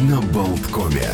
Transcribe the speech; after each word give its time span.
на 0.00 0.20
Болткоме. 0.20 1.08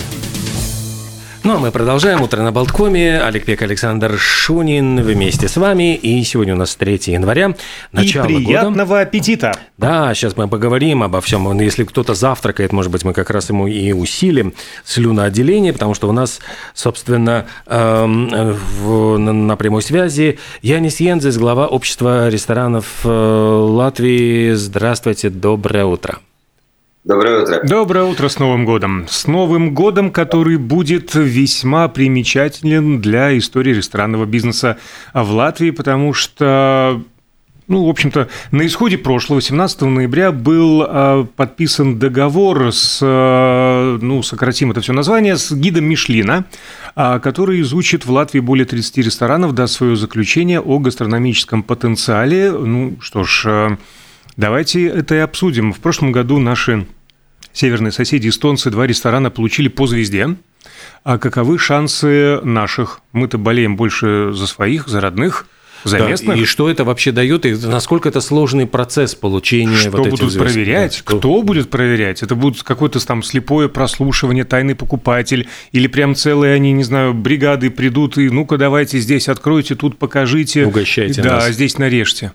Ну, 1.42 1.56
а 1.56 1.58
мы 1.58 1.70
продолжаем. 1.70 2.20
Утро 2.20 2.42
на 2.42 2.52
Болткоме. 2.52 3.18
Олег 3.22 3.46
Пек, 3.46 3.62
Александр 3.62 4.18
Шунин 4.18 5.00
вместе 5.00 5.48
с 5.48 5.56
вами. 5.56 5.94
И 5.96 6.22
сегодня 6.22 6.54
у 6.54 6.58
нас 6.58 6.76
3 6.76 7.00
января, 7.06 7.54
начало 7.92 8.26
И 8.26 8.36
приятного 8.44 8.86
года. 8.88 9.00
аппетита! 9.00 9.52
Да, 9.78 10.12
сейчас 10.14 10.36
мы 10.36 10.48
поговорим 10.48 11.02
обо 11.02 11.22
всем. 11.22 11.44
Ну, 11.44 11.58
Если 11.60 11.84
кто-то 11.84 12.12
завтракает, 12.14 12.72
может 12.72 12.92
быть, 12.92 13.04
мы 13.04 13.14
как 13.14 13.30
раз 13.30 13.48
ему 13.48 13.66
и 13.66 13.92
усилим 13.92 14.52
слюноотделение, 14.84 15.72
потому 15.72 15.94
что 15.94 16.08
у 16.10 16.12
нас, 16.12 16.40
собственно, 16.74 17.46
эм, 17.66 18.28
в- 18.82 19.16
на, 19.16 19.56
прямой 19.56 19.80
связи 19.80 20.38
Янис 20.60 21.00
Янзес, 21.00 21.38
глава 21.38 21.66
общества 21.68 22.28
ресторанов 22.28 22.86
э, 23.04 23.08
Латвии. 23.08 24.52
Здравствуйте, 24.52 25.30
доброе 25.30 25.86
утро. 25.86 26.18
Доброе 27.02 27.42
утро. 27.42 27.60
Доброе 27.64 28.04
утро 28.04 28.28
с 28.28 28.38
Новым 28.38 28.66
годом! 28.66 29.06
С 29.08 29.26
Новым 29.26 29.72
годом, 29.72 30.10
который 30.10 30.58
будет 30.58 31.14
весьма 31.14 31.88
примечателен 31.88 33.00
для 33.00 33.36
истории 33.38 33.72
ресторанного 33.72 34.26
бизнеса 34.26 34.76
в 35.14 35.30
Латвии, 35.30 35.70
потому 35.70 36.12
что 36.12 37.02
ну, 37.68 37.86
в 37.86 37.88
общем-то, 37.88 38.28
на 38.50 38.66
исходе 38.66 38.98
прошлого, 38.98 39.40
17 39.40 39.82
ноября, 39.82 40.32
был 40.32 40.84
э, 40.86 41.24
подписан 41.36 41.98
договор 41.98 42.70
с, 42.70 42.98
э, 43.00 43.98
ну, 44.02 44.22
сократим 44.22 44.72
это 44.72 44.80
все 44.80 44.92
название, 44.92 45.36
с 45.36 45.52
гидом 45.52 45.84
Мишлина, 45.84 46.46
а, 46.96 47.20
который 47.20 47.60
изучит 47.60 48.04
в 48.04 48.10
Латвии 48.10 48.40
более 48.40 48.66
30 48.66 48.98
ресторанов, 48.98 49.54
даст 49.54 49.74
свое 49.74 49.94
заключение 49.94 50.60
о 50.60 50.80
гастрономическом 50.80 51.62
потенциале. 51.62 52.50
Ну, 52.50 52.96
что 53.00 53.22
ж, 53.22 53.44
э, 53.46 53.76
давайте 54.40 54.86
это 54.86 55.14
и 55.14 55.18
обсудим. 55.18 55.72
В 55.72 55.78
прошлом 55.78 56.10
году 56.12 56.38
наши 56.38 56.86
северные 57.52 57.92
соседи 57.92 58.28
эстонцы 58.28 58.70
два 58.70 58.86
ресторана 58.86 59.30
получили 59.30 59.68
по 59.68 59.86
звезде. 59.86 60.36
А 61.04 61.18
каковы 61.18 61.58
шансы 61.58 62.40
наших? 62.42 63.00
Мы-то 63.12 63.38
болеем 63.38 63.76
больше 63.76 64.32
за 64.32 64.46
своих, 64.46 64.86
за 64.88 65.00
родных, 65.00 65.46
за 65.84 65.98
Да, 65.98 66.08
местных. 66.08 66.36
И 66.36 66.44
что 66.44 66.68
это 66.68 66.84
вообще 66.84 67.10
дает, 67.10 67.46
и 67.46 67.54
насколько 67.54 68.08
это 68.08 68.20
сложный 68.20 68.66
процесс 68.66 69.14
получения 69.14 69.76
Что 69.76 69.90
вот 69.92 70.00
этих 70.00 70.10
будут 70.10 70.32
звезд? 70.32 70.44
проверять? 70.44 70.90
Да, 70.92 71.10
что- 71.10 71.18
Кто 71.18 71.42
будет 71.42 71.70
проверять? 71.70 72.22
Это 72.22 72.34
будет 72.34 72.62
какое-то 72.62 73.04
там 73.04 73.22
слепое 73.22 73.68
прослушивание, 73.70 74.44
тайный 74.44 74.74
покупатель, 74.74 75.48
или 75.72 75.86
прям 75.86 76.14
целые 76.14 76.54
они, 76.54 76.72
не 76.72 76.84
знаю, 76.84 77.14
бригады 77.14 77.70
придут 77.70 78.18
и 78.18 78.28
ну-ка 78.28 78.58
давайте 78.58 78.98
здесь 78.98 79.28
откройте, 79.28 79.74
тут 79.74 79.98
покажите. 79.98 80.66
Угощайте 80.66 81.22
Да, 81.22 81.36
нас. 81.36 81.50
здесь 81.54 81.78
нарежьте. 81.78 82.32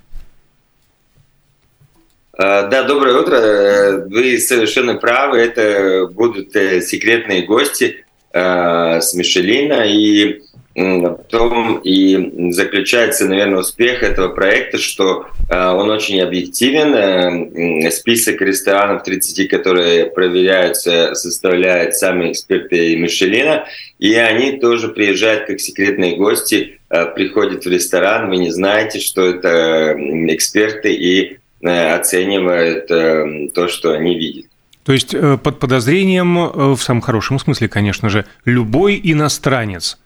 Э, 2.38 2.68
Да, 2.70 2.84
доброе 2.84 3.18
утро. 3.18 3.36
Э, 3.36 4.06
Вы 4.08 4.38
совершенно 4.40 4.96
правы. 4.96 5.40
Это 5.40 6.08
будут 6.08 6.56
э, 6.56 6.82
секретные 6.82 7.44
гости 7.44 8.02
с 8.34 9.14
Мишелина. 9.14 9.86
И 9.86 10.42
в 10.76 11.24
том 11.30 11.78
и 11.78 12.52
заключается, 12.52 13.30
наверное, 13.30 13.60
успех 13.60 14.04
этого 14.04 14.28
проекта, 14.28 14.78
что 14.78 15.28
он 15.50 15.90
очень 15.90 16.20
объективен. 16.20 17.90
Список 17.92 18.42
ресторанов 18.42 19.04
30, 19.04 19.48
которые 19.48 20.08
проверяются, 20.08 21.16
составляют 21.16 21.96
сами 21.96 22.34
эксперты 22.34 22.98
Мишелина. 22.98 23.68
И 24.00 24.14
они 24.16 24.58
тоже 24.60 24.90
приезжают 24.90 25.46
как 25.46 25.62
секретные 25.62 26.18
гости, 26.18 26.82
приходят 27.16 27.64
в 27.64 27.70
ресторан. 27.70 28.28
Вы 28.28 28.36
не 28.36 28.50
знаете, 28.50 29.00
что 29.00 29.26
это 29.26 29.96
эксперты 30.28 30.94
и 30.94 31.38
э, 31.62 31.94
оценивают 31.94 32.90
э, 32.90 33.50
то, 33.54 33.68
что 33.68 33.94
они 33.94 34.18
видят. 34.18 34.46
То 34.84 34.94
есть 34.94 35.14
э, 35.14 35.38
под 35.38 35.60
подозрением, 35.60 36.76
в 36.76 36.82
самом 36.82 37.02
хорошем 37.02 37.40
смысле, 37.40 37.68
конечно 37.68 38.10
же, 38.10 38.26
любой 38.46 39.00
иностранец. 39.04 39.98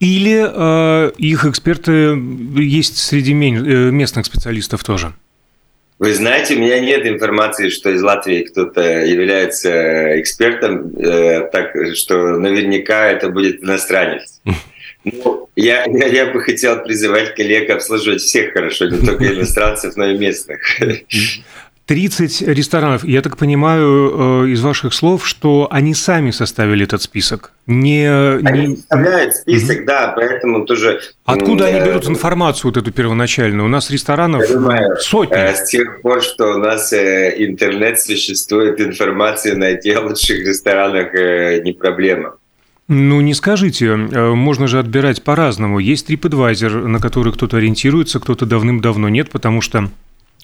Или 0.00 0.46
э, 0.46 1.12
их 1.16 1.44
эксперты 1.44 2.16
есть 2.56 2.98
среди 2.98 3.32
местных 3.32 4.26
специалистов 4.26 4.84
тоже? 4.84 5.14
Вы 5.98 6.14
знаете, 6.14 6.54
у 6.54 6.60
меня 6.60 6.78
нет 6.78 7.04
информации, 7.06 7.70
что 7.70 7.90
из 7.90 8.02
Латвии 8.02 8.42
кто-то 8.42 9.04
является 9.04 10.20
экспертом, 10.20 10.96
э, 10.96 11.48
так 11.50 11.74
что 11.94 12.38
наверняка 12.38 13.06
это 13.06 13.30
будет 13.30 13.62
иностранец. 13.62 14.40
Ну, 15.04 15.48
я, 15.56 15.84
я, 15.86 16.06
я 16.06 16.26
бы 16.32 16.40
хотел 16.42 16.82
призывать 16.82 17.34
коллег 17.34 17.70
обслуживать 17.70 18.20
всех 18.20 18.52
хорошо, 18.52 18.86
не 18.86 18.98
только 19.06 19.26
иностранцев, 19.34 19.96
но 19.96 20.06
и 20.10 20.18
местных. 20.18 20.60
30 21.86 22.42
ресторанов. 22.42 23.02
Я 23.04 23.22
так 23.22 23.38
понимаю 23.38 24.44
э, 24.44 24.48
из 24.50 24.60
ваших 24.60 24.92
слов, 24.92 25.26
что 25.26 25.68
они 25.70 25.94
сами 25.94 26.32
составили 26.32 26.84
этот 26.84 27.00
список. 27.00 27.52
Не, 27.66 28.06
Они 28.46 28.66
не- 28.66 28.76
составляют 28.76 29.34
список, 29.34 29.86
да, 29.86 30.12
поэтому 30.14 30.66
тоже... 30.66 31.00
Откуда 31.24 31.66
они 31.68 31.80
берут 31.80 32.06
информацию 32.06 32.70
вот 32.72 32.76
эту 32.76 32.92
первоначальную? 32.92 33.64
У 33.64 33.68
нас 33.68 33.90
ресторанов 33.90 34.44
сотни. 35.00 35.34
Э, 35.34 35.54
С 35.54 35.64
тех 35.70 36.02
пор, 36.02 36.22
что 36.22 36.56
у 36.56 36.58
нас 36.58 36.92
э, 36.92 37.34
интернет 37.38 37.98
существует, 37.98 38.78
информация 38.82 39.56
найти 39.56 39.90
о 39.92 40.02
лучших 40.02 40.40
ресторанах 40.46 41.14
не 41.64 41.72
проблема. 41.72 42.36
Ну, 42.88 43.20
не 43.20 43.34
скажите, 43.34 43.86
э, 43.86 44.30
можно 44.34 44.66
же 44.66 44.78
отбирать 44.78 45.22
по-разному. 45.22 45.78
Есть 45.78 46.10
TripAdvisor, 46.10 46.86
на 46.86 46.98
который 47.00 47.34
кто-то 47.34 47.58
ориентируется, 47.58 48.18
кто-то 48.18 48.46
давным-давно 48.46 49.10
нет, 49.10 49.30
потому 49.30 49.60
что 49.60 49.90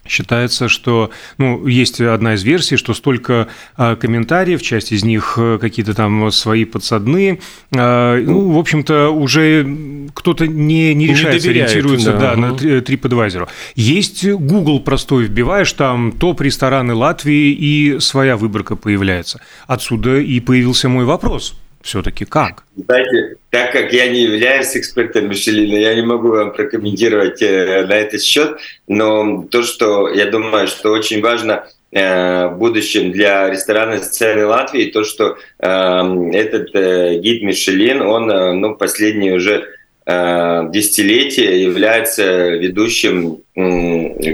Считается, 0.06 0.68
что, 0.68 1.10
ну, 1.38 1.66
есть 1.66 1.98
одна 1.98 2.34
из 2.34 2.42
версий, 2.42 2.76
что 2.76 2.92
столько 2.92 3.48
а, 3.74 3.96
комментариев, 3.96 4.60
часть 4.60 4.92
из 4.92 5.02
них 5.02 5.36
э, 5.38 5.56
какие-то 5.58 5.94
там 5.94 6.30
свои 6.30 6.66
подсадные, 6.66 7.40
а, 7.74 8.20
ну, 8.20 8.50
в 8.50 8.58
общем-то, 8.58 9.08
уже 9.08 9.66
кто-то 10.12 10.46
не, 10.46 10.92
не 10.92 11.06
Не 11.06 11.06
решается, 11.06 11.46
доверяет, 11.46 11.70
ориентируется 11.70 12.12
да, 12.12 12.34
да, 12.34 12.36
на 12.36 12.46
TripAdvisor. 12.50 13.48
Есть 13.76 14.28
Google 14.28 14.80
простой, 14.80 15.24
вбиваешь 15.24 15.72
там 15.72 16.12
топ-рестораны 16.12 16.92
Латвии, 16.92 17.52
и 17.52 17.98
своя 17.98 18.36
выборка 18.36 18.76
появляется. 18.76 19.40
Отсюда 19.66 20.18
и 20.18 20.38
появился 20.40 20.90
мой 20.90 21.06
вопрос. 21.06 21.54
Все-таки 21.84 22.24
как? 22.24 22.64
Знаете, 22.76 23.36
так 23.50 23.72
как 23.72 23.92
я 23.92 24.08
не 24.08 24.22
являюсь 24.22 24.74
экспертом 24.74 25.28
Мишелина, 25.28 25.76
я 25.76 25.94
не 25.94 26.00
могу 26.00 26.28
вам 26.28 26.54
прокомментировать 26.54 27.42
э, 27.42 27.84
на 27.86 27.92
этот 27.92 28.22
счет, 28.22 28.58
но 28.88 29.42
то, 29.50 29.62
что 29.62 30.08
я 30.08 30.24
думаю, 30.24 30.66
что 30.66 30.92
очень 30.92 31.20
важно 31.20 31.66
э, 31.92 32.46
в 32.46 32.56
будущем 32.56 33.12
для 33.12 33.50
ресторанной 33.50 34.02
сцены 34.02 34.46
Латвии, 34.46 34.90
то, 34.90 35.04
что 35.04 35.36
э, 35.58 36.30
этот 36.32 36.74
э, 36.74 37.18
гид 37.18 37.42
Мишелин, 37.42 38.00
он 38.00 38.30
э, 38.30 38.52
ну, 38.54 38.76
последние 38.76 39.34
уже 39.34 39.68
десятилетия 40.06 41.62
является 41.62 42.50
ведущим, 42.50 43.38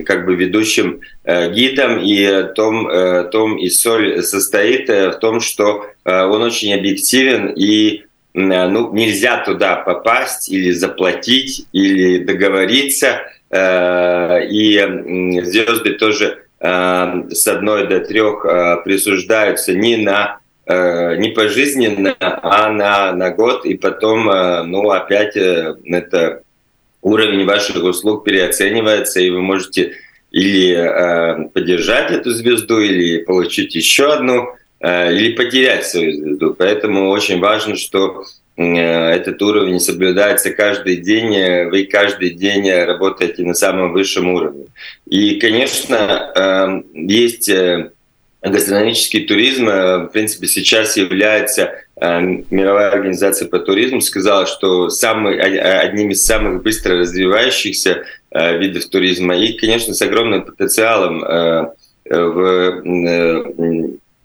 как 0.04 0.26
бы 0.26 0.34
ведущим 0.34 1.00
э, 1.24 1.52
гидом, 1.52 2.00
и 2.00 2.44
том, 2.54 2.88
э, 2.88 3.24
том 3.30 3.56
и 3.56 3.68
соль 3.70 4.22
состоит 4.22 4.90
э, 4.90 5.10
в 5.10 5.20
том, 5.20 5.40
что 5.40 5.86
э, 6.04 6.24
он 6.24 6.42
очень 6.42 6.74
объективен 6.74 7.52
и 7.54 8.02
э, 8.34 8.68
ну, 8.68 8.92
нельзя 8.92 9.44
туда 9.44 9.76
попасть 9.76 10.50
или 10.50 10.72
заплатить, 10.72 11.66
или 11.72 12.18
договориться. 12.18 13.20
Э, 13.50 14.46
И 14.48 14.78
звезды 15.44 15.94
тоже 15.94 16.38
э, 16.58 17.22
с 17.30 17.46
одной 17.46 17.86
до 17.86 18.00
трех 18.00 18.44
э, 18.44 18.76
присуждаются 18.84 19.72
не 19.74 19.96
на 19.96 20.36
э, 20.36 20.39
не 21.16 21.30
пожизненно, 21.30 22.14
а 22.20 22.70
на, 22.70 23.12
на 23.12 23.30
год, 23.30 23.64
и 23.64 23.74
потом, 23.74 24.30
э, 24.30 24.62
ну, 24.62 24.90
опять 24.90 25.36
э, 25.36 25.74
это 25.84 26.42
уровень 27.02 27.46
ваших 27.46 27.82
услуг 27.82 28.24
переоценивается, 28.24 29.20
и 29.20 29.30
вы 29.30 29.40
можете 29.40 29.92
или 30.30 30.74
э, 30.74 31.48
поддержать 31.48 32.12
эту 32.12 32.30
звезду, 32.30 32.80
или 32.80 33.24
получить 33.24 33.74
еще 33.74 34.12
одну, 34.12 34.48
э, 34.80 35.12
или 35.12 35.32
потерять 35.32 35.86
свою 35.86 36.12
звезду. 36.12 36.54
Поэтому 36.56 37.10
очень 37.10 37.40
важно, 37.40 37.76
что 37.76 38.24
э, 38.56 38.64
этот 38.64 39.42
уровень 39.42 39.80
соблюдается 39.80 40.50
каждый 40.50 40.96
день, 40.96 41.34
э, 41.34 41.68
вы 41.68 41.84
каждый 41.84 42.30
день 42.30 42.68
э, 42.68 42.84
работаете 42.84 43.42
на 43.44 43.54
самом 43.54 43.92
высшем 43.92 44.28
уровне. 44.28 44.66
И, 45.06 45.40
конечно, 45.40 46.32
э, 46.36 46.82
есть 46.94 47.48
э, 47.48 47.90
гастрономический 48.42 49.26
туризм, 49.26 49.68
э, 49.68 49.98
в 50.04 50.08
принципе, 50.08 50.46
сейчас 50.46 50.96
является 50.96 51.72
э, 52.00 52.20
мировая 52.50 52.90
организация 52.90 53.48
по 53.48 53.58
туризму 53.58 54.00
сказала, 54.00 54.46
что 54.46 54.88
самый, 54.88 55.38
о- 55.38 55.80
одним 55.80 56.10
из 56.10 56.24
самых 56.24 56.62
быстро 56.62 56.98
развивающихся 56.98 58.04
э, 58.30 58.58
видов 58.58 58.86
туризма 58.86 59.36
и, 59.36 59.52
конечно, 59.52 59.92
с 59.92 60.00
огромным 60.00 60.42
потенциалом 60.44 61.22
э, 61.22 61.66
э, 62.06 62.22
в, 62.22 62.40
э, 62.40 63.42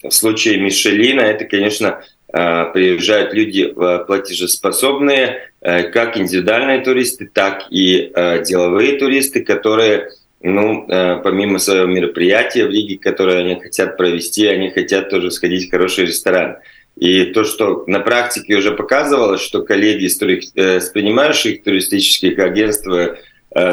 в 0.04 0.12
случае 0.12 0.60
Мишелина 0.60 1.22
это, 1.22 1.44
конечно, 1.46 2.02
э, 2.32 2.66
приезжают 2.74 3.34
люди 3.34 3.74
платежеспособные, 4.08 5.50
э, 5.62 5.84
как 5.90 6.18
индивидуальные 6.18 6.82
туристы, 6.82 7.30
так 7.32 7.66
и 7.70 8.12
э, 8.14 8.44
деловые 8.44 8.98
туристы, 8.98 9.44
которые 9.44 10.12
ну, 10.42 10.86
э, 10.88 11.22
помимо 11.24 11.60
своего 11.60 11.88
мероприятия 11.88 12.66
в 12.66 12.70
Риге, 12.70 12.98
которое 12.98 13.40
они 13.40 13.60
хотят 13.60 13.98
провести, 13.98 14.48
они 14.48 14.70
хотят 14.70 15.10
тоже 15.10 15.32
сходить 15.32 15.68
в 15.68 15.72
хороший 15.72 16.06
ресторан. 16.06 16.58
И 16.98 17.26
то, 17.26 17.44
что 17.44 17.84
на 17.88 18.00
практике 18.00 18.56
уже 18.56 18.72
показывалось, 18.72 19.42
что 19.42 19.64
коллеги 19.64 20.06
из, 20.06 20.18
с 20.18 20.90
принимающих 20.90 21.64
туристических 21.64 22.40
агентств 22.40 22.88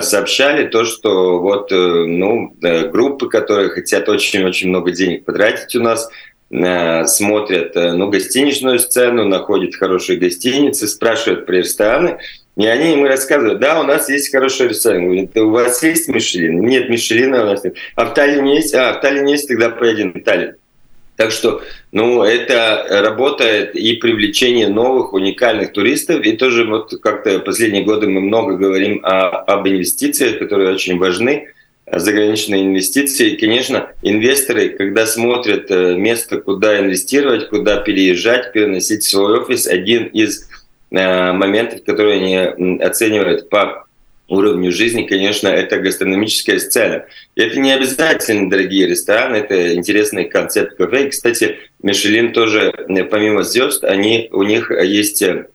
сообщали 0.00 0.66
то, 0.66 0.84
что 0.84 1.38
вот 1.38 1.70
ну, 1.70 2.56
группы, 2.90 3.28
которые 3.28 3.68
хотят 3.68 4.08
очень-очень 4.08 4.70
много 4.70 4.90
денег 4.90 5.24
потратить 5.24 5.76
у 5.76 5.82
нас, 5.82 6.10
смотрят 6.50 7.76
ну, 7.76 8.08
гостиничную 8.10 8.80
сцену, 8.80 9.24
находят 9.24 9.76
хорошие 9.76 10.18
гостиницы, 10.18 10.88
спрашивают 10.88 11.46
про 11.46 11.58
рестораны, 11.58 12.18
и 12.56 12.66
они 12.66 12.92
ему 12.92 13.06
рассказывают, 13.06 13.60
да, 13.60 13.80
у 13.80 13.84
нас 13.84 14.10
есть 14.10 14.30
хороший 14.30 14.68
ресторан. 14.68 15.04
Говорит, 15.04 15.36
у 15.38 15.50
вас 15.50 15.82
есть 15.82 16.08
Мишелин? 16.08 16.60
Нет, 16.60 16.90
Мишелина 16.90 17.42
у 17.42 17.46
нас 17.46 17.64
нет. 17.64 17.76
А 17.94 18.04
в 18.04 18.14
Таллине 18.14 18.56
есть? 18.56 18.74
А, 18.74 18.92
в 18.92 19.00
Таллине 19.00 19.32
есть, 19.32 19.48
тогда 19.48 19.70
поедем 19.70 20.12
в 20.12 20.22
Таллин. 20.22 20.54
Так 21.16 21.30
что, 21.30 21.62
ну, 21.92 22.22
это 22.22 22.86
работает 23.02 23.74
и 23.74 23.94
привлечение 23.94 24.68
новых 24.68 25.12
уникальных 25.12 25.72
туристов, 25.72 26.24
и 26.24 26.32
тоже 26.32 26.64
вот 26.64 26.92
как-то 27.00 27.38
последние 27.38 27.84
годы 27.84 28.08
мы 28.08 28.20
много 28.20 28.56
говорим 28.56 29.00
о, 29.02 29.28
об 29.28 29.66
инвестициях, 29.68 30.38
которые 30.38 30.74
очень 30.74 30.98
важны, 30.98 31.48
заграничные 31.90 32.64
инвестиции. 32.64 33.30
И, 33.30 33.36
конечно, 33.36 33.90
инвесторы, 34.02 34.70
когда 34.70 35.06
смотрят 35.06 35.70
э, 35.70 35.94
место, 35.96 36.40
куда 36.40 36.80
инвестировать, 36.80 37.48
куда 37.48 37.78
переезжать, 37.78 38.52
переносить 38.52 39.02
свой 39.02 39.40
офис, 39.40 39.66
один 39.66 40.06
из 40.06 40.48
моментов, 40.92 41.84
которые 41.84 42.16
они 42.16 42.80
оценивают 42.82 43.48
по 43.48 43.86
уровню 44.28 44.72
жизни, 44.72 45.02
конечно, 45.02 45.48
это 45.48 45.78
гастрономическая 45.78 46.58
сцена. 46.58 47.04
И 47.34 47.42
это 47.42 47.58
не 47.58 47.72
обязательно 47.72 48.48
дорогие 48.48 48.86
рестораны, 48.86 49.36
это 49.36 49.74
интересный 49.74 50.24
концепт 50.24 50.76
кафе. 50.76 51.06
И, 51.06 51.10
кстати, 51.10 51.58
Мишелин 51.82 52.32
тоже, 52.32 52.72
э, 52.88 53.04
помимо 53.04 53.42
звезд, 53.42 53.84
они, 53.84 54.28
у 54.32 54.42
них 54.42 54.70
есть 54.70 55.22
э, 55.22 55.48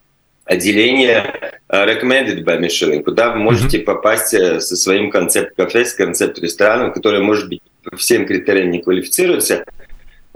отделение 0.46 1.58
recommended 1.70 2.44
by 2.44 2.60
Michelin, 2.60 3.04
куда 3.04 3.32
вы 3.32 3.40
можете 3.40 3.80
mm-hmm. 3.80 3.84
попасть 3.84 4.30
со 4.30 4.76
своим 4.76 5.10
концепт 5.10 5.56
кафе, 5.56 5.84
с 5.84 5.94
концепт 5.94 6.40
рестораном, 6.40 6.94
который, 6.94 7.20
может 7.20 7.50
быть, 7.50 7.62
по 7.84 7.98
всем 7.98 8.26
критериям 8.26 8.70
не 8.70 8.82
квалифицируется, 8.82 9.66
Э, 9.66 9.77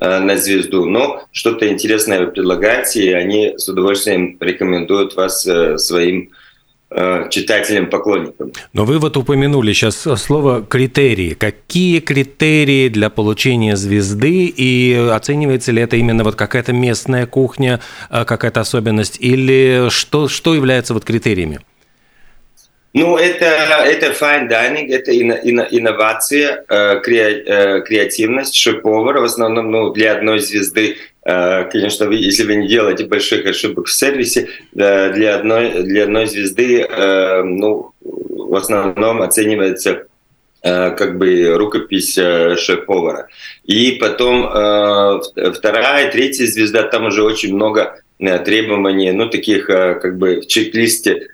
на 0.02 0.36
звезду, 0.38 0.86
но 0.86 1.24
что-то 1.32 1.68
интересное 1.68 2.26
вы 2.26 2.32
предлагаете, 2.32 3.04
и 3.04 3.14
они 3.14 3.54
с 3.58 3.70
удовольствием 3.70 4.36
рекомендуют 4.40 5.16
вас 5.16 5.46
э, 5.46 5.78
своим 5.78 6.32
э, 6.90 7.30
читателям, 7.30 7.88
поклонникам. 7.88 8.52
Но 8.74 8.86
вы 8.86 8.98
вот 8.98 9.16
упомянули 9.16 9.74
сейчас 9.74 10.08
слово 10.20 10.64
критерии. 10.64 11.36
Какие 11.36 12.00
критерии 12.00 12.90
для 12.90 13.12
получения 13.12 13.76
звезды 13.76 14.48
и 14.48 14.94
оценивается 15.12 15.72
ли 15.72 15.84
это 15.84 15.98
именно 15.98 16.24
вот 16.24 16.36
какая-то 16.36 16.74
местная 16.74 17.28
кухня, 17.28 17.80
какая-то 18.10 18.62
особенность 18.62 19.18
или 19.20 19.90
что, 19.90 20.28
что 20.28 20.56
является 20.56 20.96
вот 20.96 21.06
критериями? 21.06 21.60
Ну, 22.94 23.16
это, 23.16 23.46
это 23.46 24.08
fine 24.08 24.50
dining, 24.50 24.92
это 24.92 25.18
инновация, 25.18 26.66
э, 26.68 26.96
э, 26.98 27.82
креативность, 27.82 28.56
шеф-повар. 28.56 29.20
В 29.20 29.24
основном 29.24 29.72
ну, 29.72 29.92
для 29.92 30.12
одной 30.12 30.40
звезды, 30.40 30.98
э, 31.24 31.70
конечно, 31.72 32.08
вы, 32.08 32.16
если 32.16 32.44
вы 32.44 32.56
не 32.56 32.68
делаете 32.68 33.06
больших 33.06 33.46
ошибок 33.46 33.88
в 33.88 33.94
сервисе, 33.94 34.50
для 34.74 35.36
одной, 35.36 35.84
для 35.84 36.04
одной 36.04 36.26
звезды 36.26 36.86
ну, 37.46 37.92
в 38.02 38.56
основном 38.56 39.22
оценивается 39.22 40.08
как 40.62 41.18
бы 41.18 41.56
рукопись 41.56 42.14
шеф-повара. 42.14 43.28
И 43.64 43.92
потом 43.94 44.44
вторая, 44.44 46.12
третья 46.12 46.46
звезда, 46.46 46.84
там 46.84 47.06
уже 47.06 47.24
очень 47.24 47.56
много 47.56 48.02
требований, 48.20 49.12
ну, 49.12 49.30
таких 49.30 49.66
как 49.68 50.18
бы 50.18 50.42
в 50.42 50.48
чек-листе 50.48 51.30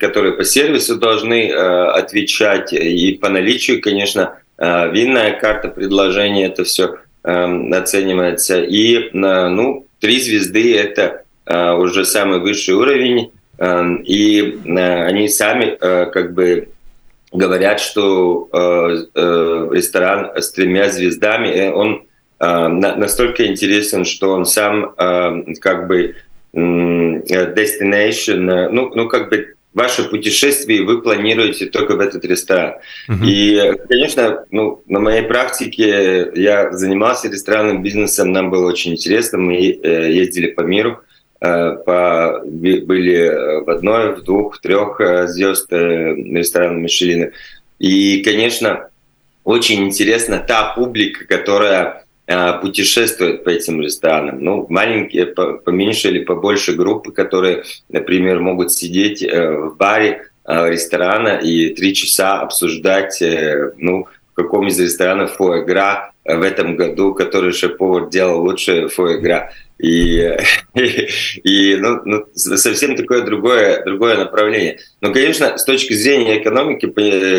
которые 0.00 0.32
по 0.32 0.44
сервису 0.44 0.96
должны 0.96 1.48
э, 1.48 1.54
отвечать, 1.54 2.72
и 2.72 3.18
по 3.20 3.28
наличию, 3.28 3.82
конечно, 3.82 4.38
э, 4.56 4.90
винная 4.90 5.38
карта 5.38 5.68
предложения, 5.68 6.46
это 6.46 6.64
все 6.64 6.96
оценивается. 7.24 8.62
И, 8.62 9.10
ну, 9.12 9.86
три 10.00 10.20
звезды– 10.20 10.76
это 10.76 11.22
уже 11.46 12.04
самый 12.04 12.40
высший 12.40 12.74
уровень, 12.74 13.30
и 13.60 14.58
они 14.66 15.28
сами 15.28 15.76
как 15.78 16.34
бы 16.34 16.70
говорят, 17.30 17.78
что 17.78 18.48
ресторан 19.72 20.32
с 20.34 20.50
тремя 20.50 20.90
звездами, 20.90 21.70
он 21.70 22.02
настолько 22.40 23.46
интересен, 23.46 24.04
что 24.04 24.32
он 24.32 24.44
сам 24.44 24.96
как 25.60 25.86
бы 25.86 26.16
destination, 26.54 28.50
э, 28.50 28.68
ну, 28.68 28.90
ну 28.94 29.08
как 29.08 29.30
бы 29.30 29.54
ваше 29.74 30.04
путешествие 30.04 30.82
вы 30.82 31.00
планируете 31.00 31.66
только 31.66 31.96
в 31.96 32.00
этот 32.00 32.24
ресторан. 32.24 32.74
Uh-huh. 33.08 33.26
И, 33.26 33.72
конечно, 33.88 34.44
ну, 34.50 34.82
на 34.86 35.00
моей 35.00 35.22
практике 35.22 36.30
я 36.34 36.72
занимался 36.72 37.28
ресторанным 37.28 37.82
бизнесом, 37.82 38.32
нам 38.32 38.50
было 38.50 38.68
очень 38.68 38.92
интересно, 38.92 39.38
мы 39.38 39.56
э, 39.56 40.12
ездили 40.12 40.48
по 40.48 40.60
миру, 40.60 41.00
э, 41.40 41.76
по, 41.86 42.42
были 42.44 43.64
в 43.64 43.70
одной, 43.70 44.14
в 44.14 44.24
двух, 44.24 44.56
в 44.56 44.60
трех 44.60 45.00
звезд 45.30 45.72
ресторана 45.72 46.76
Мишелина. 46.76 47.30
И, 47.78 48.22
конечно, 48.22 48.90
очень 49.42 49.84
интересна 49.84 50.38
та 50.38 50.74
публика, 50.74 51.24
которая 51.24 52.01
Э, 52.28 52.60
путешествуют 52.60 53.42
по 53.42 53.50
этим 53.50 53.82
ресторанам. 53.82 54.38
Ну, 54.40 54.66
маленькие, 54.68 55.26
поменьше 55.26 56.08
или 56.08 56.22
побольше 56.22 56.74
группы, 56.74 57.10
которые, 57.10 57.64
например, 57.88 58.38
могут 58.38 58.72
сидеть 58.72 59.24
э, 59.24 59.56
в 59.56 59.76
баре 59.76 60.28
э, 60.44 60.70
ресторана 60.70 61.38
и 61.38 61.74
три 61.74 61.94
часа 61.94 62.40
обсуждать, 62.40 63.20
ну, 63.76 64.06
в 64.32 64.34
каком 64.34 64.68
из 64.68 64.78
ресторанов 64.78 65.32
фуэгра 65.32 66.11
в 66.24 66.42
этом 66.42 66.76
году, 66.76 67.14
который 67.14 67.52
шеф-повар 67.52 68.08
делал 68.08 68.42
лучше 68.42 68.88
фуэгра 68.88 69.52
и, 69.78 70.36
и, 70.74 71.08
и 71.44 71.76
ну, 71.76 72.00
ну, 72.04 72.26
совсем 72.34 72.96
такое 72.96 73.22
другое, 73.22 73.84
другое 73.84 74.16
направление. 74.16 74.78
Но, 75.00 75.12
конечно, 75.12 75.58
с 75.58 75.64
точки 75.64 75.92
зрения 75.94 76.40
экономики, 76.40 76.86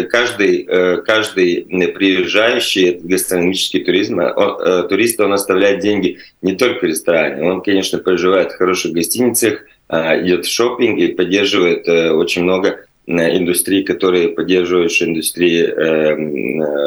каждый, 0.09 0.67
э, 0.67 0.97
каждый 0.97 1.65
приезжающий 1.93 2.99
гастрономический 3.01 3.83
туризм, 3.83 4.19
э, 4.19 4.83
турист, 4.89 5.19
он 5.21 5.33
оставляет 5.33 5.79
деньги 5.79 6.19
не 6.41 6.55
только 6.55 6.85
в 6.85 6.89
ресторане, 6.89 7.49
он, 7.49 7.61
конечно, 7.61 7.99
проживает 7.99 8.51
в 8.51 8.57
хороших 8.57 8.91
гостиницах, 8.91 9.65
идет 9.89 10.45
в 10.45 10.51
шопинг 10.51 10.99
и 10.99 11.07
поддерживает 11.07 11.87
э, 11.87 12.11
очень 12.11 12.43
много 12.43 12.85
индустрии, 13.05 13.83
которые 13.83 14.29
поддерживают 14.29 14.91
индустрии 15.01 15.63
э, 15.63 16.15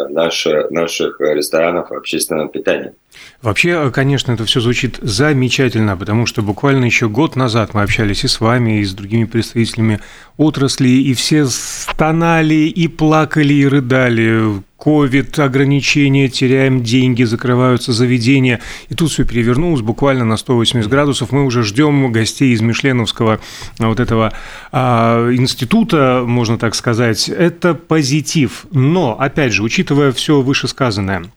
наши, 0.08 0.66
наших 0.70 1.20
ресторанов 1.20 1.92
общественного 1.92 2.48
питания. 2.48 2.94
Вообще, 3.42 3.90
конечно, 3.90 4.32
это 4.32 4.44
все 4.44 4.60
звучит 4.60 4.98
замечательно, 5.00 5.96
потому 5.96 6.26
что 6.26 6.42
буквально 6.42 6.86
еще 6.86 7.08
год 7.08 7.36
назад 7.36 7.74
мы 7.74 7.82
общались 7.82 8.24
и 8.24 8.28
с 8.28 8.40
вами, 8.40 8.80
и 8.80 8.84
с 8.84 8.92
другими 8.92 9.24
представителями 9.24 10.00
отрасли, 10.36 10.88
и 10.88 11.14
все 11.14 11.46
стонали, 11.46 12.54
и 12.54 12.88
плакали, 12.88 13.54
и 13.54 13.66
рыдали. 13.66 14.62
Ковид, 14.86 15.36
ограничения, 15.40 16.28
теряем 16.28 16.80
деньги, 16.80 17.24
закрываются 17.24 17.92
заведения. 17.92 18.60
И 18.88 18.94
тут 18.94 19.10
все 19.10 19.24
перевернулось 19.24 19.80
буквально 19.80 20.24
на 20.24 20.36
180 20.36 20.88
градусов. 20.88 21.32
Мы 21.32 21.44
уже 21.44 21.64
ждем 21.64 22.12
гостей 22.12 22.52
из 22.52 22.60
Мишленовского 22.60 23.40
вот 23.80 23.98
этого 23.98 24.32
а, 24.70 25.28
института, 25.32 26.22
можно 26.24 26.56
так 26.56 26.76
сказать. 26.76 27.28
Это 27.28 27.74
позитив. 27.74 28.66
Но, 28.70 29.16
опять 29.18 29.52
же, 29.52 29.64
учитывая 29.64 30.12
все 30.12 30.40
вышесказанное, 30.40 31.32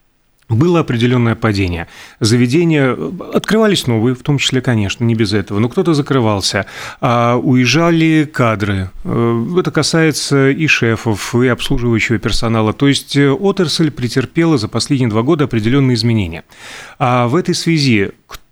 было 0.49 0.79
определенное 0.79 1.35
падение. 1.35 1.87
Заведения 2.19 2.97
открывались 3.33 3.87
новые, 3.87 4.15
в 4.15 4.23
том 4.23 4.37
числе, 4.39 4.61
конечно, 4.61 5.03
не 5.03 5.15
без 5.15 5.33
этого, 5.33 5.59
но 5.59 5.69
кто-то 5.69 5.93
закрывался. 5.93 6.65
А 7.01 7.37
уезжали 7.37 8.29
кадры. 8.31 8.89
Э, 9.03 9.45
это 9.59 9.71
касается 9.71 10.49
и 10.49 10.67
шефов, 10.67 11.35
и 11.35 11.47
обслуживающего 11.47 12.17
персонала. 12.17 12.73
То 12.73 12.87
есть 12.87 13.15
э, 13.15 13.29
отрасль 13.29 13.91
претерпела 13.91 14.57
за 14.57 14.67
последние 14.67 15.09
два 15.09 15.21
года 15.21 15.45
определенные 15.45 15.95
изменения. 15.95 16.43
А 16.97 17.27
в 17.27 17.35
этой 17.35 17.55
связи 17.55 18.11
кто 18.27 18.51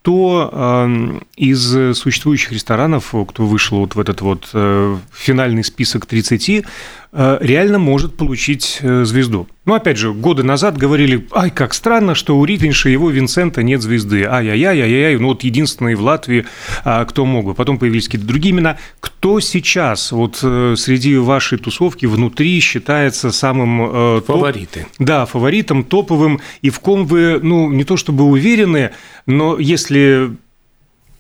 из 1.36 1.98
существующих 1.98 2.54
ресторанов, 2.54 3.14
кто 3.28 3.46
вышел 3.46 3.80
вот 3.80 3.96
в 3.96 4.00
этот 4.00 4.22
вот 4.22 4.50
э, 4.54 4.98
финальный 5.12 5.66
список 5.66 6.06
30, 6.06 6.64
Э, 7.07 7.07
реально 7.42 7.80
может 7.80 8.16
получить 8.16 8.78
э, 8.82 9.04
звезду. 9.04 9.48
Ну, 9.66 9.74
опять 9.74 9.98
же, 9.98 10.14
годы 10.14 10.44
назад 10.44 10.78
говорили, 10.78 11.28
ай, 11.34 11.50
как 11.50 11.74
странно, 11.74 12.14
что 12.14 12.38
у 12.38 12.46
Ритвинша 12.46 12.90
его 12.90 13.10
Винсента 13.10 13.64
нет 13.64 13.82
звезды. 13.82 14.24
Ай-яй-яй, 14.24 14.82
ай-яй, 14.82 15.18
ну 15.18 15.30
вот 15.30 15.44
единственный 15.44 15.96
в 15.96 16.02
Латвии, 16.02 16.46
а, 16.86 17.04
кто 17.06 17.26
мог 17.26 17.46
бы. 17.46 17.54
Потом 17.56 17.80
появились 17.80 18.06
какие-то 18.06 18.28
другие 18.28 18.54
имена. 18.54 18.78
Кто 19.00 19.40
сейчас 19.40 20.12
вот 20.12 20.40
э, 20.44 20.76
среди 20.78 21.18
вашей 21.18 21.58
тусовки 21.58 22.06
внутри 22.06 22.60
считается 22.60 23.32
самым... 23.32 24.22
Фавориты. 24.22 24.82
Топ... 24.82 24.90
Да, 25.00 25.26
фаворитом, 25.26 25.84
топовым, 25.84 26.40
и 26.62 26.70
в 26.70 26.80
ком 26.80 27.06
вы, 27.06 27.40
ну, 27.42 27.72
не 27.72 27.84
то 27.84 27.98
чтобы 27.98 28.26
уверены, 28.26 28.92
но 29.26 29.58
если 29.58 30.32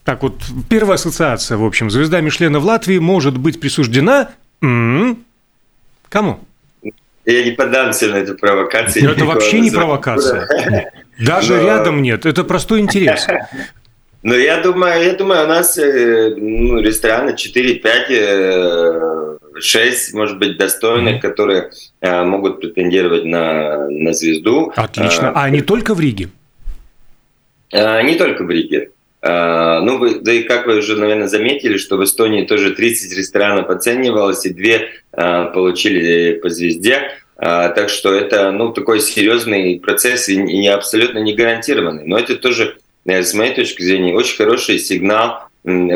Так 0.03 0.23
вот, 0.23 0.41
первая 0.69 0.95
ассоциация, 0.95 1.57
в 1.57 1.65
общем, 1.65 1.89
звезда 1.89 2.21
Мишлена 2.21 2.59
в 2.59 2.65
Латвии 2.65 2.99
может 2.99 3.37
быть 3.37 3.59
присуждена 3.59 4.29
кому? 6.09 6.39
Я 7.25 7.43
не 7.43 7.51
поддамся 7.51 8.07
на 8.07 8.17
эту 8.17 8.35
провокацию. 8.35 9.11
Это 9.11 9.25
вообще 9.25 9.59
не 9.59 9.69
провокация. 9.69 10.47
Даже 11.19 11.61
рядом 11.61 12.01
нет. 12.01 12.25
Это 12.25 12.43
простой 12.43 12.79
интерес. 12.79 13.27
Ну, 14.23 14.35
я 14.35 14.61
думаю, 14.61 15.03
я 15.03 15.13
думаю, 15.13 15.45
у 15.45 15.47
нас 15.47 15.77
э, 15.77 16.33
ну, 16.35 16.81
рестораны 16.81 17.29
4-5, 17.31 19.61
6, 19.61 20.13
э, 20.13 20.17
может 20.17 20.39
быть, 20.39 20.57
достойных, 20.57 21.15
mm-hmm. 21.15 21.21
которые 21.21 21.69
э, 22.01 22.23
могут 22.23 22.59
претендировать 22.59 23.23
на, 23.25 23.87
на 23.89 24.13
звезду. 24.13 24.73
Отлично. 24.75 25.29
А, 25.29 25.43
а 25.43 25.49
не 25.49 25.61
только 25.61 25.93
в 25.93 26.01
Риге? 26.01 26.27
Не 27.71 28.15
только 28.15 28.43
в 28.43 28.49
Риге. 28.49 28.89
Ну, 29.21 29.97
вы, 29.97 30.19
да 30.19 30.33
и 30.33 30.43
как 30.43 30.67
вы 30.67 30.79
уже, 30.79 30.97
наверное, 30.97 31.27
заметили, 31.27 31.77
что 31.77 31.97
в 31.97 32.03
Эстонии 32.03 32.45
тоже 32.45 32.71
30 32.71 33.17
ресторанов 33.17 33.69
оценивалось, 33.69 34.45
и 34.45 34.53
две 34.53 34.89
получили 35.17 36.33
по 36.33 36.49
звезде. 36.49 37.11
Так 37.37 37.89
что 37.89 38.13
это 38.13 38.51
ну, 38.51 38.71
такой 38.71 38.99
серьезный 38.99 39.79
процесс 39.79 40.29
и 40.29 40.37
не 40.37 40.67
абсолютно 40.67 41.19
не 41.19 41.33
гарантированный. 41.33 42.03
Но 42.05 42.17
это 42.17 42.35
тоже 42.35 42.77
Э, 43.07 43.23
с 43.23 43.33
моей 43.33 43.55
точки 43.55 43.81
зрения, 43.81 44.13
очень 44.13 44.35
хороший 44.35 44.77
сигнал 44.77 45.39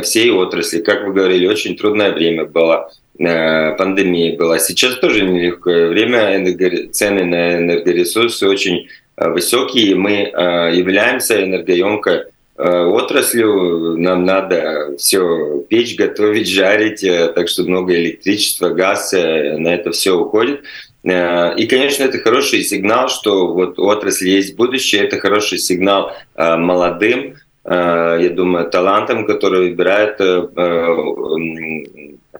всей 0.03 0.31
отрасли. 0.31 0.81
Как 0.81 1.05
вы 1.05 1.13
говорили, 1.13 1.47
очень 1.47 1.77
трудное 1.77 2.11
время 2.11 2.45
было, 2.45 2.91
э, 3.19 3.75
пандемия 3.75 4.35
была. 4.35 4.59
Сейчас 4.59 4.95
тоже 4.95 5.23
нелегкое 5.23 5.89
время, 5.89 6.91
цены 6.91 7.25
на 7.25 7.57
энергоресурсы 7.57 8.47
очень 8.47 8.87
э, 9.17 9.29
высокие. 9.29 9.95
Мы 9.95 10.31
являемся 10.73 11.43
энергоемкой 11.43 12.23
отраслью, 12.57 13.97
нам 13.97 14.25
надо 14.25 14.95
все 14.97 15.63
печь, 15.69 15.95
готовить, 15.95 16.49
жарить, 16.49 17.01
так 17.33 17.47
что 17.47 17.63
много 17.63 17.95
электричества, 17.95 18.69
газ 18.69 19.13
на 19.13 19.73
это 19.73 19.91
все 19.91 20.11
уходит. 20.11 20.61
Э, 21.03 21.55
и, 21.55 21.67
конечно, 21.67 22.03
это 22.03 22.19
хороший 22.19 22.63
сигнал, 22.63 23.09
что 23.09 23.53
вот 23.53 23.79
у 23.79 23.87
отрасли 23.87 24.29
есть 24.29 24.55
будущее, 24.55 25.03
это 25.03 25.19
хороший 25.19 25.57
сигнал 25.57 26.13
э, 26.35 26.57
молодым, 26.57 27.35
э, 27.63 28.19
я 28.21 28.29
думаю, 28.29 28.69
талантам, 28.69 29.25
которые 29.25 29.69
выбирают 29.69 30.17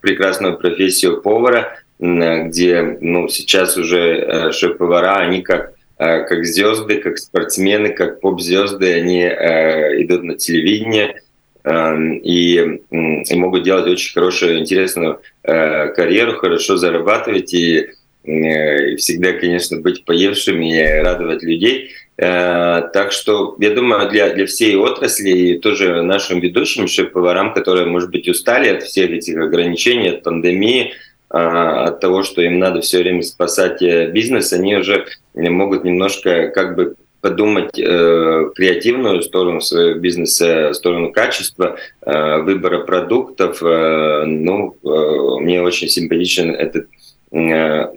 прекрасную 0.01 0.57
профессию 0.57 1.21
повара, 1.21 1.77
где 1.99 2.97
ну, 3.01 3.27
сейчас 3.27 3.77
уже 3.77 4.51
шеф-повара, 4.51 5.17
они 5.17 5.43
как 5.43 5.73
как 6.01 6.45
звезды, 6.45 6.97
как 6.97 7.19
спортсмены, 7.19 7.89
как 7.89 8.21
поп-звезды, 8.21 8.93
они 8.93 9.21
идут 9.21 10.23
на 10.23 10.35
телевидение 10.35 11.21
и, 11.63 12.81
и 13.29 13.35
могут 13.35 13.63
делать 13.63 13.85
очень 13.85 14.13
хорошую, 14.13 14.57
интересную 14.57 15.21
карьеру, 15.43 16.37
хорошо 16.37 16.77
зарабатывать 16.77 17.53
и 17.53 17.89
Э, 18.23 18.91
и 18.91 18.95
всегда, 18.97 19.33
конечно, 19.33 19.79
быть 19.81 20.05
поевшими 20.05 20.77
и 20.77 21.01
радовать 21.01 21.41
людей. 21.43 21.91
Э, 22.17 22.83
так 22.93 23.11
что, 23.11 23.55
я 23.59 23.71
думаю, 23.71 24.09
для, 24.09 24.33
для 24.33 24.45
всей 24.45 24.75
отрасли 24.75 25.29
и 25.29 25.59
тоже 25.59 26.03
нашим 26.03 26.39
ведущим 26.39 26.87
шеф-поварам, 26.87 27.53
которые, 27.53 27.87
может 27.87 28.11
быть, 28.11 28.27
устали 28.27 28.69
от 28.69 28.83
всех 28.83 29.09
этих 29.09 29.37
ограничений, 29.37 30.09
от 30.09 30.23
пандемии, 30.23 30.91
э, 30.91 30.93
от 31.31 31.99
того, 31.99 32.23
что 32.23 32.41
им 32.41 32.59
надо 32.59 32.81
все 32.81 32.99
время 32.99 33.21
спасать 33.21 33.81
бизнес, 34.11 34.53
они 34.53 34.75
уже 34.75 35.05
могут 35.33 35.83
немножко 35.83 36.49
как 36.49 36.75
бы 36.75 36.95
подумать 37.21 37.77
э, 37.77 38.49
креативную 38.55 39.21
сторону 39.21 39.61
своего 39.61 39.99
бизнеса, 39.99 40.73
сторону 40.73 41.11
качества, 41.11 41.77
э, 42.01 42.37
выбора 42.41 42.79
продуктов. 42.79 43.61
Э, 43.61 44.25
ну, 44.25 44.75
э, 44.83 45.41
мне 45.41 45.61
очень 45.61 45.87
симпатичен 45.87 46.49
этот 46.49 46.87
Э, 47.31 47.87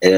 э, 0.00 0.10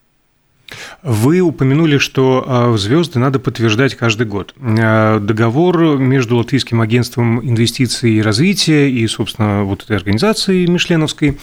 Вы 1.01 1.41
упомянули, 1.41 1.97
что 1.97 2.43
а, 2.45 2.77
звезды 2.77 3.19
надо 3.19 3.39
подтверждать 3.39 3.95
каждый 3.95 4.27
год. 4.27 4.53
А, 4.59 5.19
договор 5.19 5.97
между 5.97 6.37
Латвийским 6.37 6.81
агентством 6.81 7.41
инвестиций 7.41 8.11
и 8.11 8.21
развития 8.21 8.89
и, 8.89 9.05
собственно, 9.07 9.63
вот 9.63 9.83
этой 9.83 9.97
организацией 9.97 10.67
Мишленовской 10.67 11.37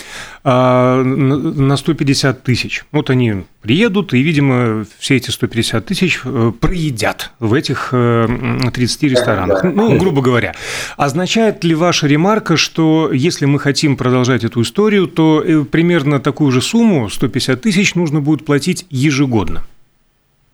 а, 0.44 1.02
на 1.02 1.76
150 1.76 2.42
тысяч. 2.42 2.84
Вот 2.92 3.10
они 3.10 3.44
приедут, 3.60 4.14
и, 4.14 4.22
видимо, 4.22 4.86
все 4.98 5.16
эти 5.16 5.30
150 5.30 5.84
тысяч 5.84 6.20
э, 6.24 6.52
проедят 6.58 7.30
в 7.38 7.52
этих 7.52 7.90
30 7.90 7.92
э, 7.92 9.08
ресторанах. 9.08 9.64
Ну, 9.64 9.98
грубо 9.98 10.22
говоря. 10.22 10.54
Означает 10.96 11.62
ли 11.62 11.74
ваша 11.74 12.06
ремарка, 12.06 12.56
что 12.56 13.10
если 13.12 13.44
мы 13.44 13.58
хотим 13.58 13.96
продолжать 13.96 14.44
эту 14.44 14.62
историю, 14.62 15.06
то 15.06 15.42
э, 15.44 15.64
примерно 15.64 16.20
такую 16.20 16.52
же 16.52 16.62
сумму, 16.62 17.10
150 17.10 17.60
тысяч, 17.60 17.94
нужно 17.94 18.20
будет 18.20 18.44
платить 18.46 18.86
ежегодно? 18.88 19.19